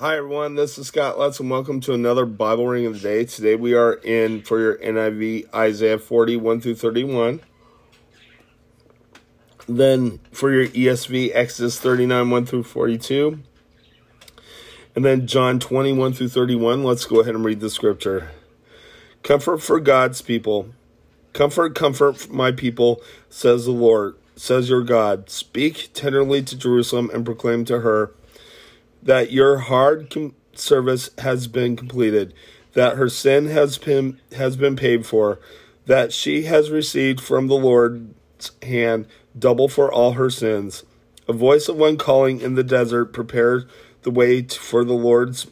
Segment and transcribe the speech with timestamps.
[0.00, 3.24] Hi everyone, this is Scott Lutz and welcome to another Bible reading of the day.
[3.24, 7.40] Today we are in for your NIV Isaiah 41 through 31.
[9.66, 13.40] Then for your ESV Exodus 39 1 through 42.
[14.94, 16.84] And then John 21 through 31.
[16.84, 18.30] Let's go ahead and read the scripture.
[19.24, 20.68] Comfort for God's people.
[21.32, 25.28] Comfort, comfort my people, says the Lord, says your God.
[25.28, 28.12] Speak tenderly to Jerusalem and proclaim to her
[29.02, 32.34] that your hard com- service has been completed,
[32.72, 35.40] that her sin has been has been paid for,
[35.86, 39.06] that she has received from the Lord's hand
[39.38, 40.84] double for all her sins.
[41.28, 43.64] A voice of one calling in the desert, prepare
[44.02, 45.46] the way for the Lord's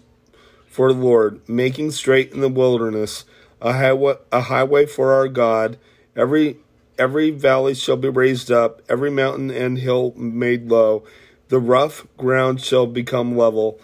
[0.67, 3.25] for the Lord, making straight in the wilderness
[3.63, 5.79] a highway, a highway for our God.
[6.15, 6.59] Every
[6.99, 11.05] every valley shall be raised up, every mountain and hill made low
[11.49, 13.81] the rough ground shall become level,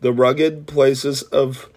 [0.00, 1.68] the rugged places of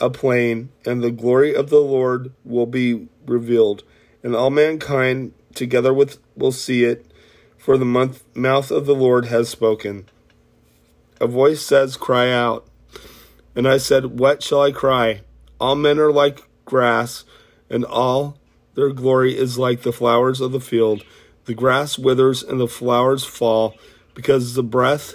[0.00, 3.82] a plain, and the glory of the Lord will be revealed,
[4.22, 7.06] and all mankind together with will see it,
[7.56, 10.08] for the month, mouth of the Lord has spoken.
[11.20, 12.66] A voice says, Cry out.
[13.56, 15.22] And I said, What shall I cry?
[15.60, 17.24] All men are like grass,
[17.68, 18.38] and all
[18.74, 21.04] their glory is like the flowers of the field.
[21.46, 23.74] The grass withers and the flowers fall
[24.18, 25.14] because the breath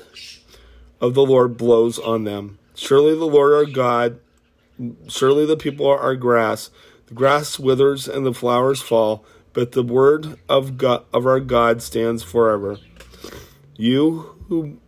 [1.01, 2.57] of the Lord blows on them.
[2.73, 4.17] Surely the Lord our God,
[5.09, 6.69] surely the people are grass.
[7.07, 11.81] The grass withers and the flowers fall, but the word of God of our God
[11.81, 12.77] stands forever.
[13.75, 14.79] You who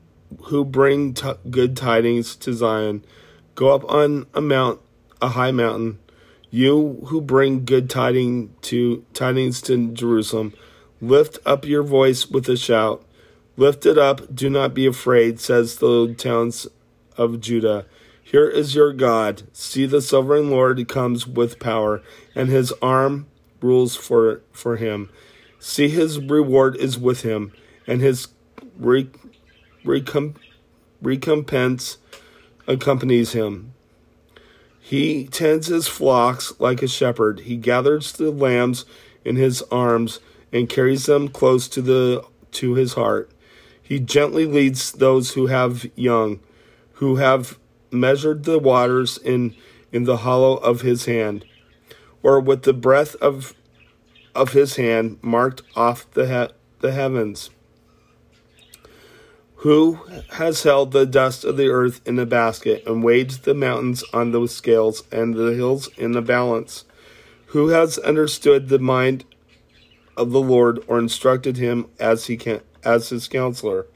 [0.44, 3.04] who bring t- good tidings to Zion,
[3.54, 4.80] go up on a mount,
[5.22, 6.00] a high mountain.
[6.50, 10.54] You who bring good tidings to tidings to Jerusalem,
[11.02, 13.05] lift up your voice with a shout.
[13.58, 16.68] Lift it up, do not be afraid, says the towns
[17.18, 17.86] of Judah.
[18.22, 19.44] Here is your God.
[19.54, 22.02] See, the sovereign Lord comes with power,
[22.34, 23.28] and his arm
[23.62, 25.10] rules for, for him.
[25.60, 27.54] See, his reward is with him,
[27.88, 28.28] and his
[28.78, 29.10] re,
[29.86, 30.36] recomp,
[31.02, 31.98] recompense
[32.68, 33.74] accompanies him.
[34.80, 37.42] He tends his flocks like a shepherd.
[37.42, 38.86] He gathers the lambs
[39.24, 40.20] in his arms
[40.52, 43.32] and carries them close to the to his heart.
[43.86, 46.40] He gently leads those who have young,
[46.94, 47.60] who have
[47.92, 49.56] measured the waters in,
[49.92, 51.46] in the hollow of his hand,
[52.24, 53.54] or with the breath of,
[54.34, 57.52] of his hand marked off the, he, the heavens.
[59.58, 60.00] Who
[60.32, 64.32] has held the dust of the earth in a basket and weighed the mountains on
[64.32, 66.86] those scales and the hills in the balance?
[67.48, 69.26] Who has understood the mind
[70.18, 73.88] of the Lord or instructed him as he can as his counselor.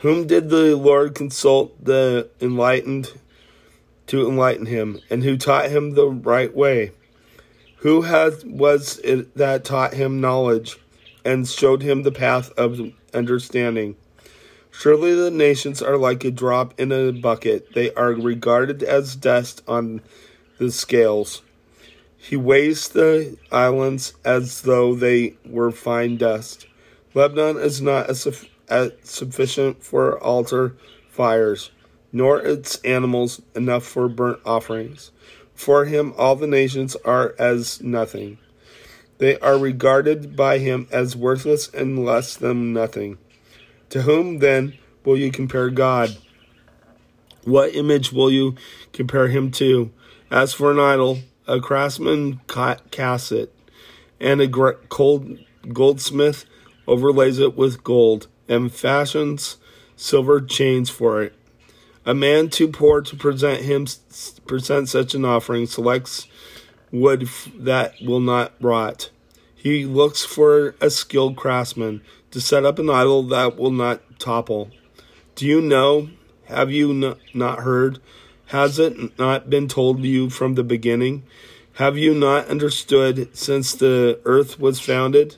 [0.00, 3.12] Whom did the Lord consult the enlightened
[4.06, 6.92] to enlighten him, and who taught him the right way?
[7.78, 10.78] Who has was it that taught him knowledge
[11.24, 13.96] and showed him the path of understanding?
[14.70, 17.74] Surely the nations are like a drop in a bucket.
[17.74, 20.00] They are regarded as dust on
[20.58, 21.42] the scales.
[22.26, 26.66] He weighs the islands as though they were fine dust.
[27.12, 30.74] Lebanon is not as, as sufficient for altar
[31.10, 31.70] fires,
[32.12, 35.10] nor its animals enough for burnt offerings.
[35.54, 38.38] For him, all the nations are as nothing.
[39.18, 43.18] They are regarded by him as worthless and less than nothing.
[43.90, 46.16] To whom then will you compare God?
[47.44, 48.54] What image will you
[48.94, 49.92] compare him to?
[50.30, 53.52] As for an idol, a craftsman casts it,
[54.20, 55.38] and a gold,
[55.72, 56.44] goldsmith
[56.86, 59.56] overlays it with gold and fashions
[59.96, 61.34] silver chains for it.
[62.06, 63.86] A man too poor to present him
[64.46, 66.26] present such an offering selects
[66.92, 69.10] wood that will not rot.
[69.54, 74.70] He looks for a skilled craftsman to set up an idol that will not topple.
[75.34, 76.10] Do you know?
[76.44, 78.00] Have you not heard?
[78.46, 81.24] Has it not been told you from the beginning?
[81.74, 85.36] Have you not understood since the earth was founded?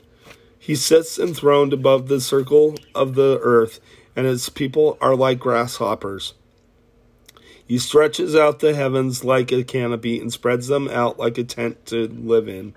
[0.58, 3.80] He sits enthroned above the circle of the earth,
[4.16, 6.34] and his people are like grasshoppers.
[7.66, 11.86] He stretches out the heavens like a canopy and spreads them out like a tent
[11.86, 12.74] to live in.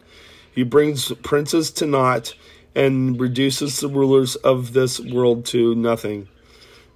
[0.53, 2.33] He brings princes to naught
[2.75, 6.27] and reduces the rulers of this world to nothing.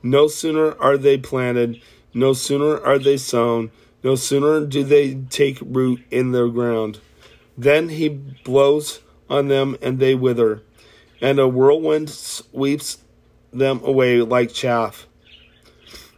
[0.02, 1.82] No sooner are they planted
[2.14, 3.72] no sooner are they sown,
[4.04, 7.00] no sooner do they take root in the ground.
[7.58, 9.00] Then he blows
[9.30, 10.62] on them and they wither,
[11.22, 13.00] and a whirlwind sweeps
[13.52, 15.08] them away like chaff.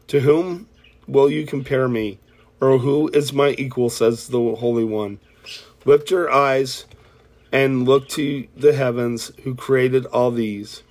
[0.07, 0.67] To whom
[1.07, 2.19] will you compare me?
[2.61, 5.19] Or who is my equal, says the Holy One?
[5.83, 6.85] Lift your eyes
[7.51, 10.83] and look to the heavens who created all these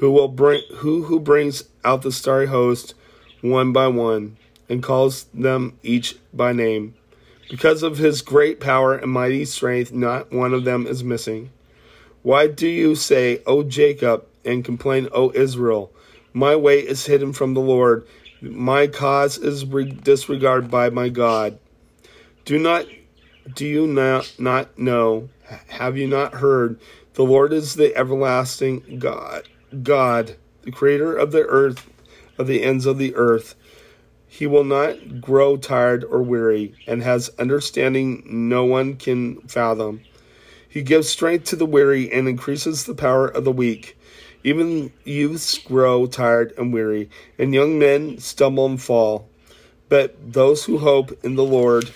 [0.00, 2.94] who will bring who who brings out the starry host
[3.40, 4.36] one by one
[4.68, 6.94] and calls them each by name.
[7.48, 11.50] Because of his great power and mighty strength not one of them is missing.
[12.22, 15.90] Why do you say o jacob and complain o israel?
[16.32, 18.06] My way is hidden from the lord.
[18.40, 21.58] My cause is disregarded by my god.
[22.44, 22.86] Do not
[23.54, 25.28] do you not, not know?
[25.68, 26.78] Have you not heard?
[27.14, 29.48] The lord is the everlasting god
[29.82, 31.88] God, the creator of the earth,
[32.40, 33.54] of the ends of the earth.
[34.26, 40.00] He will not grow tired or weary, and has understanding no one can fathom.
[40.68, 43.98] He gives strength to the weary and increases the power of the weak.
[44.42, 49.28] Even youths grow tired and weary, and young men stumble and fall.
[49.88, 51.90] But those who hope in the Lord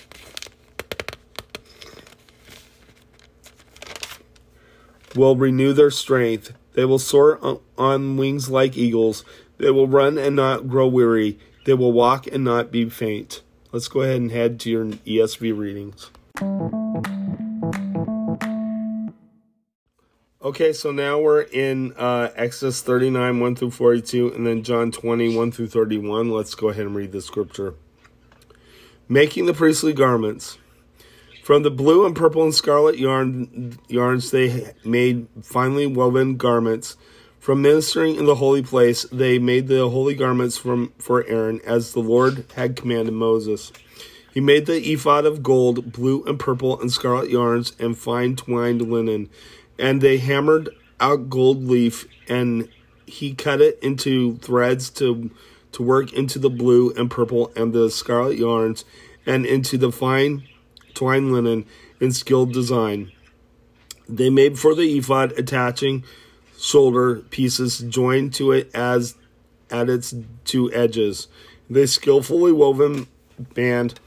[5.15, 6.53] will renew their strength.
[6.73, 7.39] They will soar
[7.77, 9.23] on wings like eagles.
[9.57, 11.39] They will run and not grow weary.
[11.65, 13.41] They will walk and not be faint.
[13.71, 16.11] Let's go ahead and head to your ESV readings.
[20.45, 25.35] Okay, so now we're in uh, Exodus 39, 1 through 42, and then John 20,
[25.35, 26.29] 1 through 31.
[26.29, 27.73] Let's go ahead and read the scripture.
[29.09, 30.59] Making the priestly garments.
[31.43, 36.95] From the blue and purple and scarlet yarn yarns they made finely woven garments.
[37.45, 41.93] From ministering in the holy place, they made the holy garments from for Aaron, as
[41.93, 43.71] the Lord had commanded Moses.
[44.33, 48.81] He made the ephod of gold, blue and purple and scarlet yarns, and fine twined
[48.91, 49.29] linen.
[49.77, 50.69] And they hammered
[50.99, 52.67] out gold leaf, and
[53.05, 55.29] he cut it into threads to
[55.73, 58.85] to work into the blue and purple and the scarlet yarns,
[59.23, 60.47] and into the fine
[60.95, 61.67] twined linen,
[61.99, 63.11] in skilled design.
[64.09, 66.03] They made for the ephod attaching
[66.59, 69.15] shoulder pieces joined to it as
[69.69, 70.13] at its
[70.43, 71.27] two edges.
[71.69, 73.07] They skillfully woven
[73.53, 73.99] band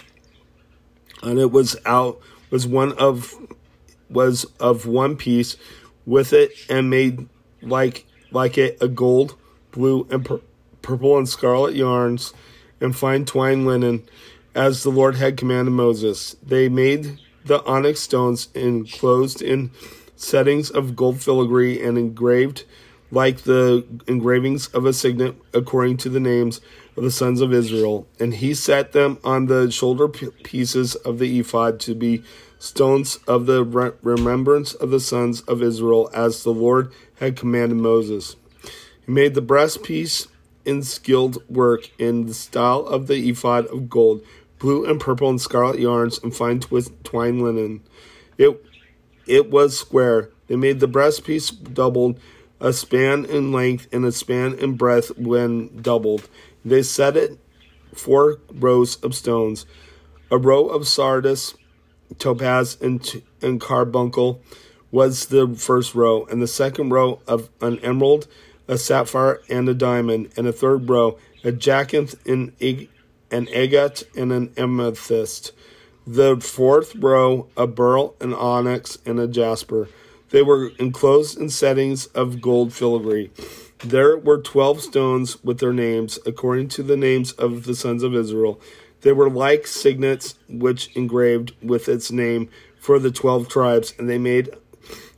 [1.22, 3.34] and it was out was one of
[4.08, 5.56] was of one piece
[6.06, 7.28] with it and made
[7.62, 9.36] like like it a gold,
[9.72, 10.40] blue, and pur-
[10.82, 12.32] purple and scarlet yarns
[12.80, 14.08] and fine twine linen
[14.54, 16.36] as the Lord had commanded Moses.
[16.42, 19.70] They made the onyx stones enclosed in
[20.18, 22.64] settings of gold filigree and engraved
[23.10, 26.60] like the engravings of a signet according to the names
[26.96, 28.06] of the sons of Israel.
[28.20, 32.22] And he set them on the shoulder pieces of the ephod to be
[32.58, 33.64] stones of the
[34.02, 38.36] remembrance of the sons of Israel, as the Lord had commanded Moses.
[39.06, 40.26] He made the breastpiece
[40.64, 44.22] in skilled work in the style of the ephod of gold
[44.58, 47.80] blue and purple and scarlet yarns, and fine twist, twine linen.
[48.36, 48.64] It
[49.28, 50.30] it was square.
[50.46, 52.18] They made the breastpiece doubled,
[52.60, 56.28] a span in length and a span in breadth when doubled.
[56.64, 57.38] They set it
[57.94, 59.66] four rows of stones,
[60.30, 61.54] a row of sardius,
[62.18, 64.40] topaz, and, and carbuncle
[64.90, 68.26] was the first row, and the second row of an emerald,
[68.66, 74.32] a sapphire, and a diamond, and a third row, a jacinth and an agate, and
[74.32, 75.52] an amethyst.
[76.10, 79.90] The fourth row, a beryl, an onyx, and a jasper.
[80.30, 83.30] They were enclosed in settings of gold filigree.
[83.84, 88.14] There were twelve stones with their names, according to the names of the sons of
[88.14, 88.58] Israel.
[89.02, 92.48] They were like signets which engraved with its name
[92.80, 94.48] for the twelve tribes, and they made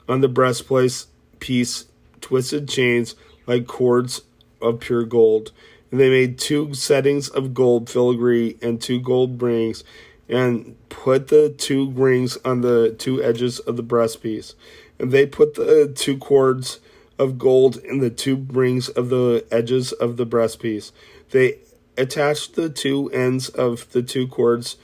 [0.08, 1.06] on the breastplate
[1.38, 1.84] piece
[2.20, 3.14] twisted chains
[3.46, 4.22] like cords
[4.60, 5.52] of pure gold.
[5.92, 9.84] And they made two settings of gold filigree and two gold rings,
[10.30, 14.54] and put the two rings on the two edges of the breastpiece.
[14.98, 16.78] And they put the two cords
[17.18, 20.92] of gold in the two rings of the edges of the breastpiece.
[21.30, 21.58] They
[21.98, 24.76] attached the two ends of the two cords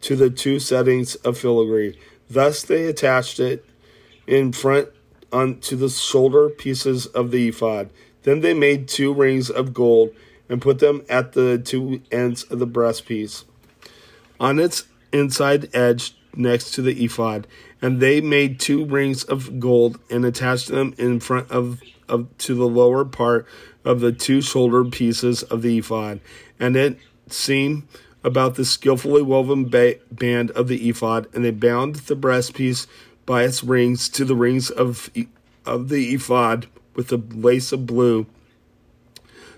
[0.00, 1.98] to the two settings of filigree.
[2.28, 3.64] Thus they attached it
[4.26, 4.88] in front
[5.30, 7.90] onto the shoulder pieces of the ephod.
[8.22, 10.14] Then they made two rings of gold
[10.48, 13.44] and put them at the two ends of the breastpiece
[14.40, 14.84] on its
[15.14, 17.46] inside edge next to the ephod.
[17.80, 22.54] And they made two rings of gold and attached them in front of, of to
[22.54, 23.46] the lower part
[23.84, 26.20] of the two shoulder pieces of the ephod.
[26.58, 27.84] And it seemed
[28.22, 32.86] about the skillfully woven ba- band of the ephod, and they bound the breastpiece
[33.26, 35.10] by its rings to the rings of
[35.66, 38.26] of the ephod with a lace of blue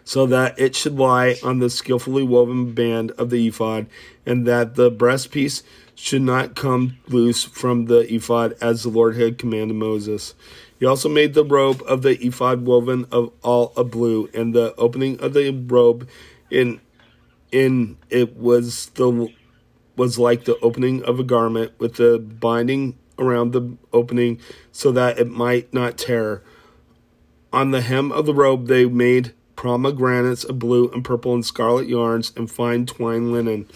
[0.06, 3.86] so that it should lie on the skillfully woven band of the ephod,
[4.25, 5.64] and that the breastpiece
[5.96, 10.34] should not come loose from the ephod as the Lord had commanded Moses.
[10.78, 14.76] He also made the robe of the ephod woven of all of blue, and the
[14.76, 16.08] opening of the robe
[16.50, 16.80] in
[17.50, 19.28] in it was the
[19.96, 24.38] was like the opening of a garment with the binding around the opening
[24.70, 26.44] so that it might not tear.
[27.52, 31.88] On the hem of the robe they made pomegranates of blue and purple and scarlet
[31.88, 33.66] yarns and fine twined linen.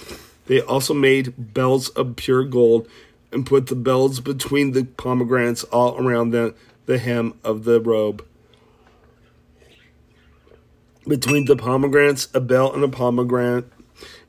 [0.47, 2.89] They also made bells of pure gold
[3.33, 6.55] and put the bells between the pomegranates all around the,
[6.87, 8.25] the hem of the robe.
[11.07, 13.67] Between the pomegranates, a bell and a pomegranate,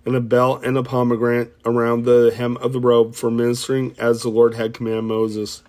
[0.05, 4.21] and a bell and a pomegranate around the hem of the robe for ministering as
[4.21, 5.63] the Lord had commanded Moses.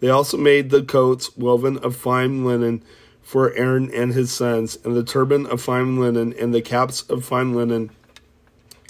[0.00, 2.82] They also made the coats woven of fine linen
[3.24, 7.24] for Aaron and his sons, and the turban of fine linen, and the caps of
[7.24, 7.90] fine linen,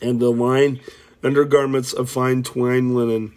[0.02, 0.80] and the line
[1.22, 3.32] undergarments of fine twine linen,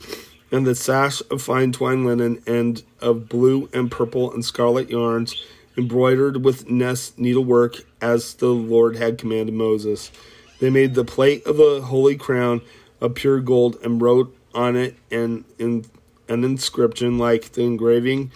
[0.51, 5.41] and the sash of fine twine linen, and of blue and purple and scarlet yarns,
[5.77, 10.11] embroidered with nest needlework, as the Lord had commanded Moses.
[10.59, 12.61] They made the plate of the holy crown
[12.99, 15.85] of pure gold, and wrote on it an, an
[16.27, 18.31] inscription like the engraving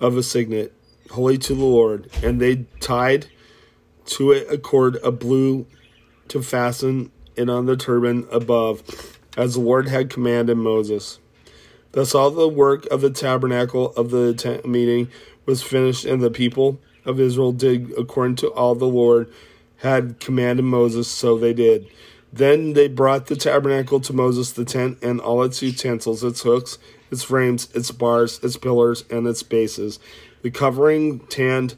[0.00, 0.72] of a signet
[1.12, 2.10] holy to the Lord.
[2.22, 3.26] And they tied
[4.06, 5.66] to it a cord of blue
[6.28, 8.82] to fasten it on the turban above,
[9.36, 11.18] as the Lord had commanded Moses.
[11.92, 15.08] Thus all the work of the tabernacle of the tent meeting
[15.44, 19.30] was finished, and the people of Israel did according to all the Lord
[19.78, 21.86] had commanded Moses, so they did.
[22.32, 26.78] Then they brought the tabernacle to Moses, the tent, and all its utensils, its hooks,
[27.10, 29.98] its frames, its bars, its pillars, and its bases
[30.42, 31.76] the covering, tanned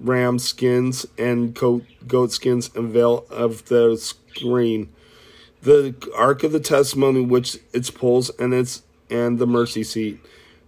[0.00, 4.92] ram skins and goat, goat skins and veil of the screen,
[5.62, 10.18] the ark of the testimony, which its poles and its and the mercy seat,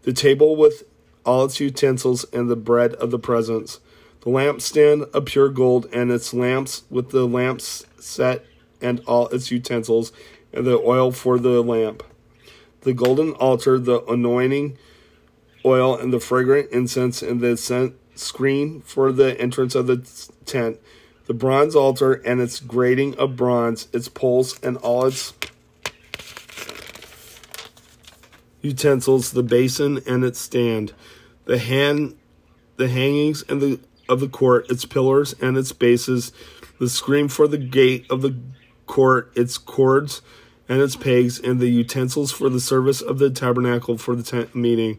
[0.02, 0.84] the table with
[1.24, 3.80] all its utensils and the bread of the presence,
[4.20, 8.44] the lampstand of pure gold and its lamps with the lamps set
[8.80, 10.12] and all its utensils,
[10.52, 12.02] and the oil for the lamp,
[12.82, 14.78] the golden altar, the anointing
[15.64, 19.98] oil and the fragrant incense and the scent screen for the entrance of the
[20.44, 20.78] tent,
[21.26, 25.34] the bronze altar and its grating of bronze, its poles and all its
[28.60, 30.92] utensils, the basin and its stand,
[31.44, 32.16] the hand,
[32.76, 36.32] the hangings and the of the court, its pillars and its bases,
[36.78, 38.34] the screen for the gate of the
[38.86, 40.22] court, its cords
[40.66, 44.54] and its pegs, and the utensils for the service of the tabernacle for the tent
[44.54, 44.98] meeting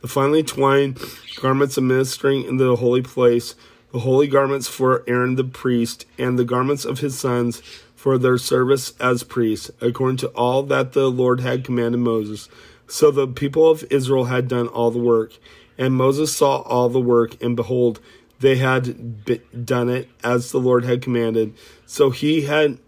[0.00, 0.98] the finely twined
[1.40, 3.54] garments administering in the holy place,
[3.92, 7.60] the holy garments for Aaron the priest, and the garments of his sons
[7.94, 12.48] for their service as priests, according to all that the Lord had commanded Moses.
[12.86, 15.32] So the people of Israel had done all the work.
[15.78, 18.00] And Moses saw all the work, and behold,
[18.40, 19.24] they had
[19.64, 21.54] done it as the Lord had commanded.
[21.84, 22.78] So he had,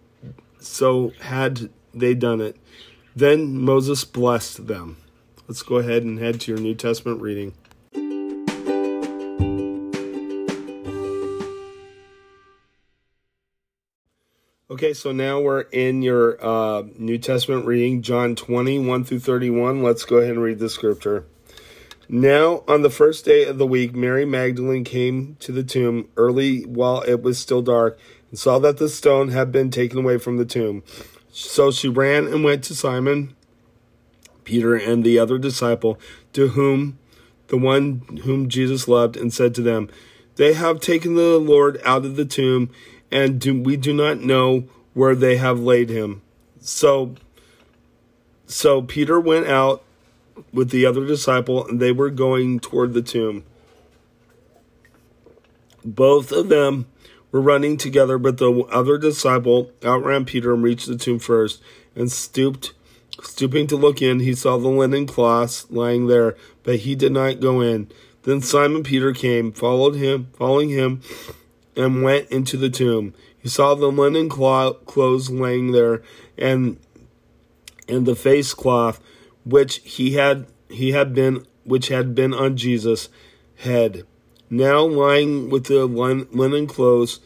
[0.61, 2.57] so had they done it.
[3.17, 4.97] Then Moses blessed them.
[5.49, 7.55] Let's go ahead and head to your New Testament reading.
[14.71, 19.83] Okay, so now we're in your uh, New Testament reading, John 20, 1 through 31.
[19.83, 21.25] Let's go ahead and read the scripture.
[22.11, 26.67] Now, on the first day of the week, Mary Magdalene came to the tomb early
[26.67, 30.37] while it was still dark and saw that the stone had been taken away from
[30.37, 30.83] the tomb.
[31.33, 33.35] So she ran and went to Simon
[34.49, 36.00] Peter and the other disciple,
[36.33, 36.99] to whom
[37.49, 39.90] the one whom Jesus loved, and said to them,
[40.37, 42.71] They have taken the Lord out of the tomb,
[43.11, 44.64] and do, we do not know
[44.95, 46.23] where they have laid him.
[46.61, 47.14] So,
[48.47, 49.83] so Peter went out
[50.50, 53.45] with the other disciple, and they were going toward the tomb.
[55.85, 56.87] Both of them
[57.31, 61.61] were running together, but the other disciple outran Peter and reached the tomb first,
[61.95, 62.73] and stooped
[63.23, 67.41] Stooping to look in, he saw the linen cloths lying there, but he did not
[67.41, 67.91] go in.
[68.23, 71.01] Then Simon Peter came, followed him, following him,
[71.77, 73.15] and went into the tomb.
[73.39, 76.03] He saw the linen clothes laying there,
[76.37, 76.79] and
[77.89, 79.01] and the face cloth
[79.45, 83.09] which he had he had been which had been on Jesus'
[83.57, 84.05] head,
[84.51, 87.21] now lying with the linen clothes,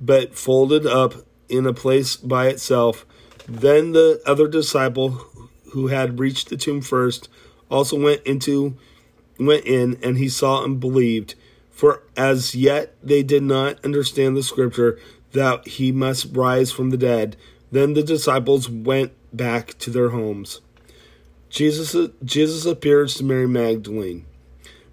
[0.00, 1.14] but folded up
[1.48, 3.04] in a place by itself.
[3.48, 5.10] Then the other disciple
[5.72, 7.28] who had reached the tomb first
[7.70, 8.76] also went into
[9.38, 11.34] went in and he saw and believed
[11.70, 14.98] For as yet they did not understand the scripture
[15.32, 17.36] that he must rise from the dead.
[17.72, 20.60] Then the disciples went back to their homes.
[21.48, 24.26] Jesus, Jesus appears to Mary Magdalene.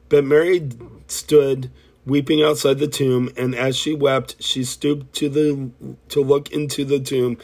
[0.09, 0.69] But Mary
[1.07, 1.69] stood
[2.05, 5.69] weeping outside the tomb, and as she wept, she stooped to the
[6.09, 7.37] to look into the tomb,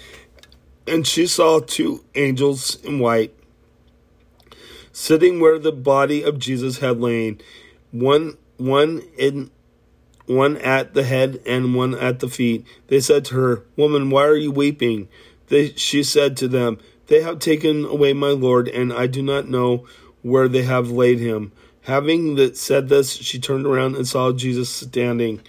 [0.87, 3.33] and she saw two angels in white
[4.93, 7.41] sitting where the body of Jesus had lain,
[7.91, 9.49] one one in
[10.25, 12.65] one at the head and one at the feet.
[12.87, 15.09] They said to her, Woman, why are you weeping?
[15.47, 19.49] They, she said to them, They have taken away my Lord, and I do not
[19.49, 19.85] know
[20.21, 21.51] where they have laid him.
[21.81, 25.41] Having that said this, she turned around and saw Jesus standing.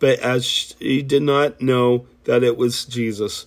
[0.00, 3.46] But as she did not know that it was Jesus,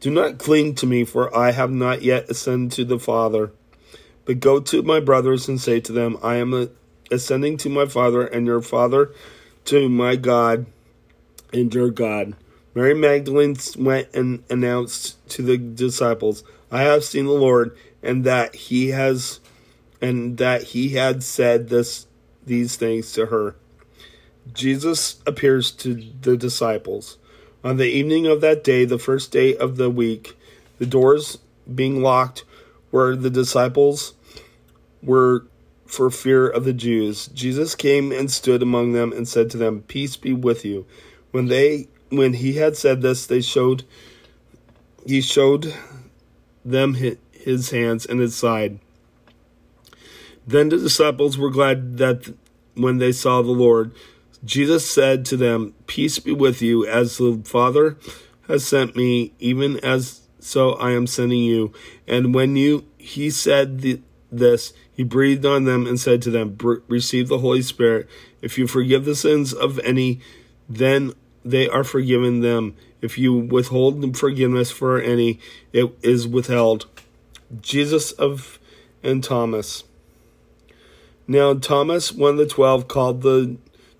[0.00, 3.52] Do not cling to me, for I have not yet ascended to the Father.
[4.24, 6.70] But go to my brothers and say to them, I am
[7.10, 9.12] ascending to my Father and your Father,
[9.66, 10.66] to my God
[11.52, 12.34] and your God.
[12.74, 18.54] Mary Magdalene went and announced to the disciples, I have seen the Lord, and that
[18.54, 19.40] he has
[20.02, 22.06] and that he had said this
[22.44, 23.56] these things to her.
[24.52, 27.18] Jesus appears to the disciples.
[27.66, 30.38] On the evening of that day, the first day of the week,
[30.78, 31.38] the doors
[31.74, 32.44] being locked
[32.92, 34.14] where the disciples
[35.02, 35.44] were
[35.84, 37.26] for fear of the Jews.
[37.26, 40.86] Jesus came and stood among them and said to them, Peace be with you.
[41.32, 43.82] When they when he had said this, they showed
[45.04, 45.74] he showed
[46.64, 46.94] them
[47.32, 48.78] his hands and his side.
[50.46, 52.32] Then the disciples were glad that
[52.74, 53.90] when they saw the Lord,
[54.46, 57.96] Jesus said to them, Peace be with you, as the Father
[58.46, 61.72] has sent me, even as so I am sending you.
[62.06, 66.56] And when you he said the, this, he breathed on them and said to them,
[66.88, 68.08] Receive the Holy Spirit.
[68.40, 70.20] If you forgive the sins of any,
[70.68, 71.12] then
[71.44, 72.76] they are forgiven them.
[73.00, 75.40] If you withhold forgiveness for any,
[75.72, 76.86] it is withheld.
[77.60, 78.58] Jesus of
[79.02, 79.84] and Thomas.
[81.28, 83.56] Now Thomas, one of the twelve, called the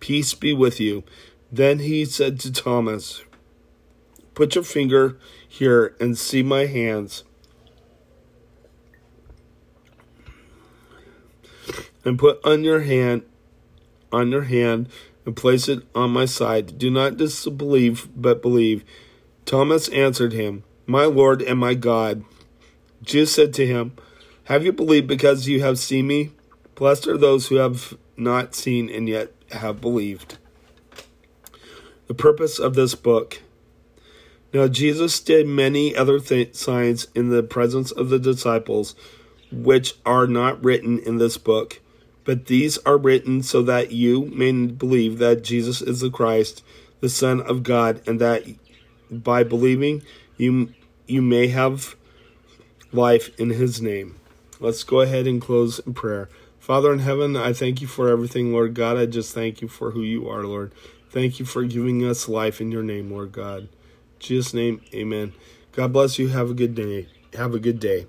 [0.00, 1.04] Peace be with you.
[1.50, 3.22] Then he said to Thomas,
[4.34, 7.24] Put your finger here and see my hands
[12.04, 13.22] and put on your hand
[14.10, 14.88] on your hand
[15.26, 16.78] and place it on my side.
[16.78, 18.84] Do not disbelieve, but believe.
[19.44, 22.24] Thomas answered him, My Lord and my God.
[23.02, 23.92] Jesus said to him,
[24.44, 26.32] Have you believed because you have seen me?
[26.74, 30.38] Blessed are those who have not seen and yet have believed.
[32.06, 33.42] The purpose of this book.
[34.52, 38.94] Now, Jesus did many other th- signs in the presence of the disciples,
[39.52, 41.80] which are not written in this book
[42.28, 46.62] but these are written so that you may believe that Jesus is the Christ,
[47.00, 48.44] the Son of God, and that
[49.10, 50.02] by believing
[50.36, 50.74] you
[51.06, 51.96] you may have
[52.92, 54.20] life in his name.
[54.60, 56.28] Let's go ahead and close in prayer.
[56.68, 58.98] Father in heaven, I thank you for everything, Lord God.
[58.98, 60.70] I just thank you for who you are, Lord.
[61.08, 63.62] Thank you for giving us life in your name, Lord God.
[63.62, 63.68] In
[64.18, 65.32] Jesus' name, amen.
[65.72, 66.28] God bless you.
[66.28, 67.08] Have a good day.
[67.32, 68.04] Have a good day.